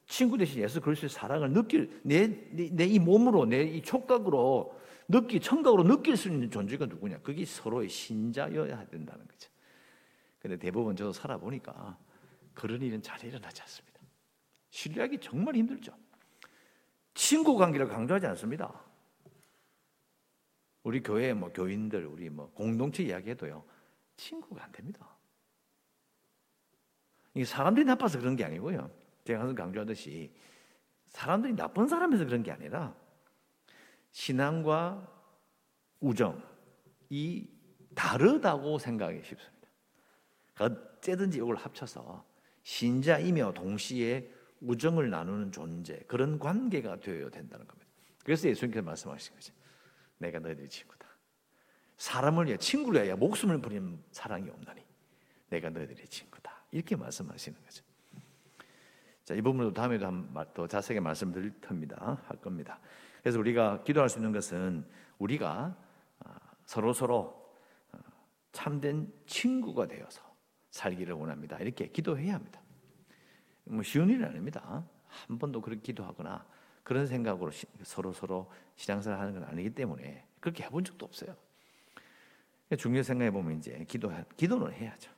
친구 0.07 0.37
대신 0.37 0.63
예수 0.63 0.81
그리스도의 0.81 1.11
사랑을 1.11 1.53
느낄 1.53 2.01
내내 2.05 2.85
이 2.85 2.99
몸으로 2.99 3.47
내 3.47 3.63
이 3.65 3.83
촉각으로 3.83 4.79
느끼 5.09 5.41
청각으로 5.41 5.85
느낄 5.85 6.17
수 6.17 6.29
있는 6.29 6.51
존재가 6.51 6.87
누구냐? 6.87 7.19
그게 7.19 7.45
서로의 7.45 7.89
신자여야 7.89 8.87
된다는 8.87 9.27
거죠. 9.27 9.51
근데 10.39 10.57
대부분 10.57 10.97
저도 10.97 11.13
살아보니까 11.13 11.99
그런 12.55 12.81
일은 12.83 13.03
잘 13.03 13.23
일어나지 13.25 13.63
않습니다. 13.63 14.01
신뢰하기 14.71 15.19
정말 15.19 15.57
힘들죠. 15.57 15.97
친구 17.15 17.57
관계를 17.57 17.89
강조하지 17.89 18.27
않습니다. 18.27 18.81
우리 20.83 21.03
교회 21.03 21.33
뭐 21.33 21.53
교인들, 21.53 22.07
우리 22.07 22.31
뭐 22.31 22.51
공동체 22.53 23.03
이야기해도요, 23.03 23.65
친구가 24.17 24.65
안 24.65 24.73
됩니다. 24.73 25.09
이게 27.35 27.45
사람들이 27.45 27.85
나빠서 27.85 28.19
그런 28.19 28.37
게 28.37 28.45
아니고요. 28.45 28.91
제가 29.25 29.41
항상 29.41 29.55
강조하듯이 29.55 30.35
사람들이 31.09 31.55
나쁜 31.55 31.87
사람에서 31.87 32.25
그런 32.25 32.43
게 32.43 32.51
아니라 32.51 32.95
신앙과 34.11 35.09
우정 36.01 36.43
이 37.11 37.49
다르다고 37.95 38.79
생각하기 38.79 39.23
쉽습니다. 39.23 39.69
어째든지 40.59 41.39
이걸 41.39 41.57
합쳐서 41.57 42.25
신자이며 42.63 43.53
동시에 43.53 44.31
우정을 44.61 45.11
나누는 45.11 45.51
존재 45.53 45.99
그런 46.07 46.39
관계가 46.39 47.01
되어야 47.01 47.31
된다는 47.31 47.67
겁니다. 47.67 47.91
그래서 48.25 48.49
예수님께서 48.49 48.85
말씀하신 48.85 49.35
거죠. 49.35 49.53
내가 50.19 50.39
너희들의 50.39 50.69
친구다. 50.69 51.07
사람을 51.97 52.47
위해 52.47 52.57
친구를 52.57 53.03
위하여 53.03 53.17
목숨을 53.17 53.61
버리는 53.61 53.99
사랑이 54.13 54.49
없나니 54.49 54.83
내가 55.51 55.71
너희들의 55.71 56.07
친구다. 56.09 56.65
이렇게 56.71 56.97
말씀하시는 56.97 57.61
거죠. 57.63 57.85
자, 59.25 59.35
이 59.35 59.41
부분도 59.41 59.73
다음에도 59.73 60.11
더 60.55 60.67
자세하게 60.67 61.01
말씀드릴 61.01 61.61
겁니다. 61.61 62.21
할 62.27 62.37
겁니다. 62.41 62.81
그래서 63.23 63.39
우리가 63.39 63.83
기도할 63.85 64.09
수 64.09 64.19
있는 64.19 64.33
것은 64.33 64.85
우리가 65.19 65.77
아, 66.21 66.39
서로 66.65 66.93
서로 66.93 67.57
아, 67.93 67.99
참된 68.51 69.13
친구가 69.27 69.87
되어서 69.87 70.32
살기를 70.73 71.15
원합니다. 71.15 71.59
이렇게 71.59 71.87
기도해야 71.87 72.35
합니다. 72.35 72.61
뭐 73.65 73.83
쉬운 73.83 74.11
일은 74.11 74.25
아닙니다. 74.25 74.85
한 75.07 75.39
번도 75.39 75.61
그렇게 75.61 75.83
기도하거나 75.83 76.45
그런 76.83 77.07
생각으로 77.07 77.53
서로 77.85 78.13
서로 78.13 78.51
신앙생활 78.75 79.21
하는 79.21 79.35
건 79.35 79.45
아니기 79.45 79.71
때문에 79.71 80.27
그렇게 80.41 80.65
해본 80.65 80.85
적도 80.85 81.07
없어요. 81.07 81.37
중요 82.79 83.03
생각해 83.03 83.31
보면 83.31 83.59
이제 83.59 83.85
기도 83.87 84.11
기도는 84.37 84.73
해야죠. 84.73 85.13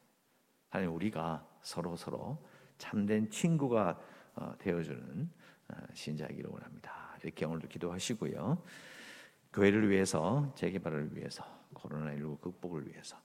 하나님 0.69 0.93
우리가 0.95 1.47
서로 1.63 1.97
서로 1.97 2.45
참된 2.77 3.31
친구가 3.31 4.01
어, 4.35 4.55
되어주는 4.59 5.31
어, 5.69 5.75
신자이기를 5.95 6.51
원합니다. 6.51 7.17
이렇게 7.23 7.45
오늘도 7.47 7.69
기도하시고요. 7.69 8.61
교회를 9.53 9.89
위해서 9.89 10.53
재개발을 10.57 11.17
위해서 11.17 11.45
코로나 11.73 12.13
19 12.13 12.39
극복을 12.39 12.89
위해서 12.89 13.17
어, 13.17 13.24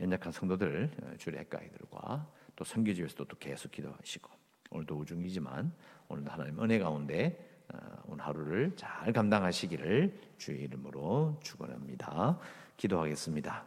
연약한 0.00 0.32
성도들 0.32 1.16
주례가이들과 1.18 2.30
또 2.54 2.64
선교지에서도 2.64 3.24
또 3.24 3.36
계속 3.38 3.70
기도하시고 3.72 4.30
오늘도 4.70 4.96
우중이지만 4.96 5.72
오늘도 6.08 6.30
하나님 6.30 6.60
은혜 6.62 6.78
가운데 6.78 7.60
오늘 8.04 8.24
하루를 8.24 8.76
잘 8.76 9.12
감당하시기를 9.12 10.18
주의 10.38 10.62
이름으로 10.62 11.38
축원합니다. 11.42 12.38
기도하겠습니다. 12.76 13.64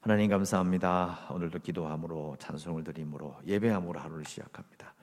하나님 0.00 0.30
감사합니다. 0.30 1.28
오늘도 1.30 1.58
기도함으로 1.58 2.36
찬송을 2.38 2.84
드림으로 2.84 3.36
예배함으로 3.46 4.00
하루를 4.00 4.24
시작합니다. 4.24 4.94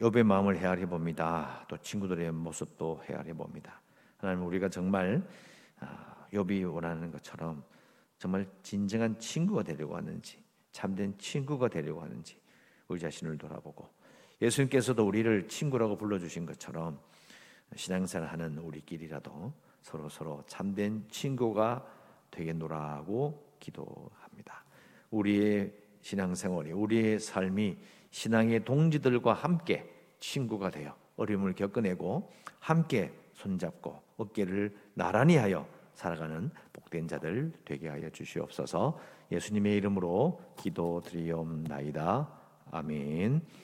욥의 0.00 0.24
마음을 0.24 0.56
헤아려 0.58 0.86
봅니다. 0.86 1.64
또 1.68 1.76
친구들의 1.76 2.32
모습도 2.32 3.02
헤아려 3.08 3.34
봅니다. 3.34 3.80
하나님 4.18 4.44
우리가 4.46 4.68
정말 4.68 5.22
아, 5.80 6.26
욥이 6.32 6.72
원하는 6.72 7.12
것처럼 7.12 7.62
정말 8.18 8.46
진정한 8.62 9.18
친구가 9.18 9.62
되려고 9.62 9.96
하는지 9.96 10.42
참된 10.72 11.16
친구가 11.18 11.68
되려고 11.68 12.02
하는지 12.02 12.36
우리 12.88 12.98
자신을 13.00 13.38
돌아보고 13.38 13.88
예수님께서도 14.40 15.06
우리를 15.06 15.48
친구라고 15.48 15.96
불러주신 15.96 16.46
것처럼 16.46 16.98
신앙생활하는 17.74 18.58
우리끼리라도 18.58 19.52
서로 19.82 20.08
서로 20.08 20.42
참된 20.46 21.04
친구가 21.10 21.86
되겠노라고 22.30 23.56
기도합니다. 23.58 24.64
우리의 25.10 25.72
신앙생활이 26.02 26.72
우리의 26.72 27.20
삶이 27.20 27.76
신앙의 28.10 28.64
동지들과 28.64 29.32
함께 29.32 29.88
친구가 30.20 30.70
되어 30.70 30.96
어려움을 31.16 31.54
겪어내고 31.54 32.32
함께 32.60 33.12
손잡고 33.34 34.02
어깨를 34.16 34.76
나란히 34.94 35.36
하여 35.36 35.68
살아가는 35.98 36.50
복된 36.72 37.08
자들 37.08 37.52
되게 37.64 37.88
하여 37.88 38.08
주시옵소서. 38.10 38.96
예수님의 39.32 39.76
이름으로 39.78 40.40
기도드리옵나이다. 40.56 42.28
아멘. 42.70 43.42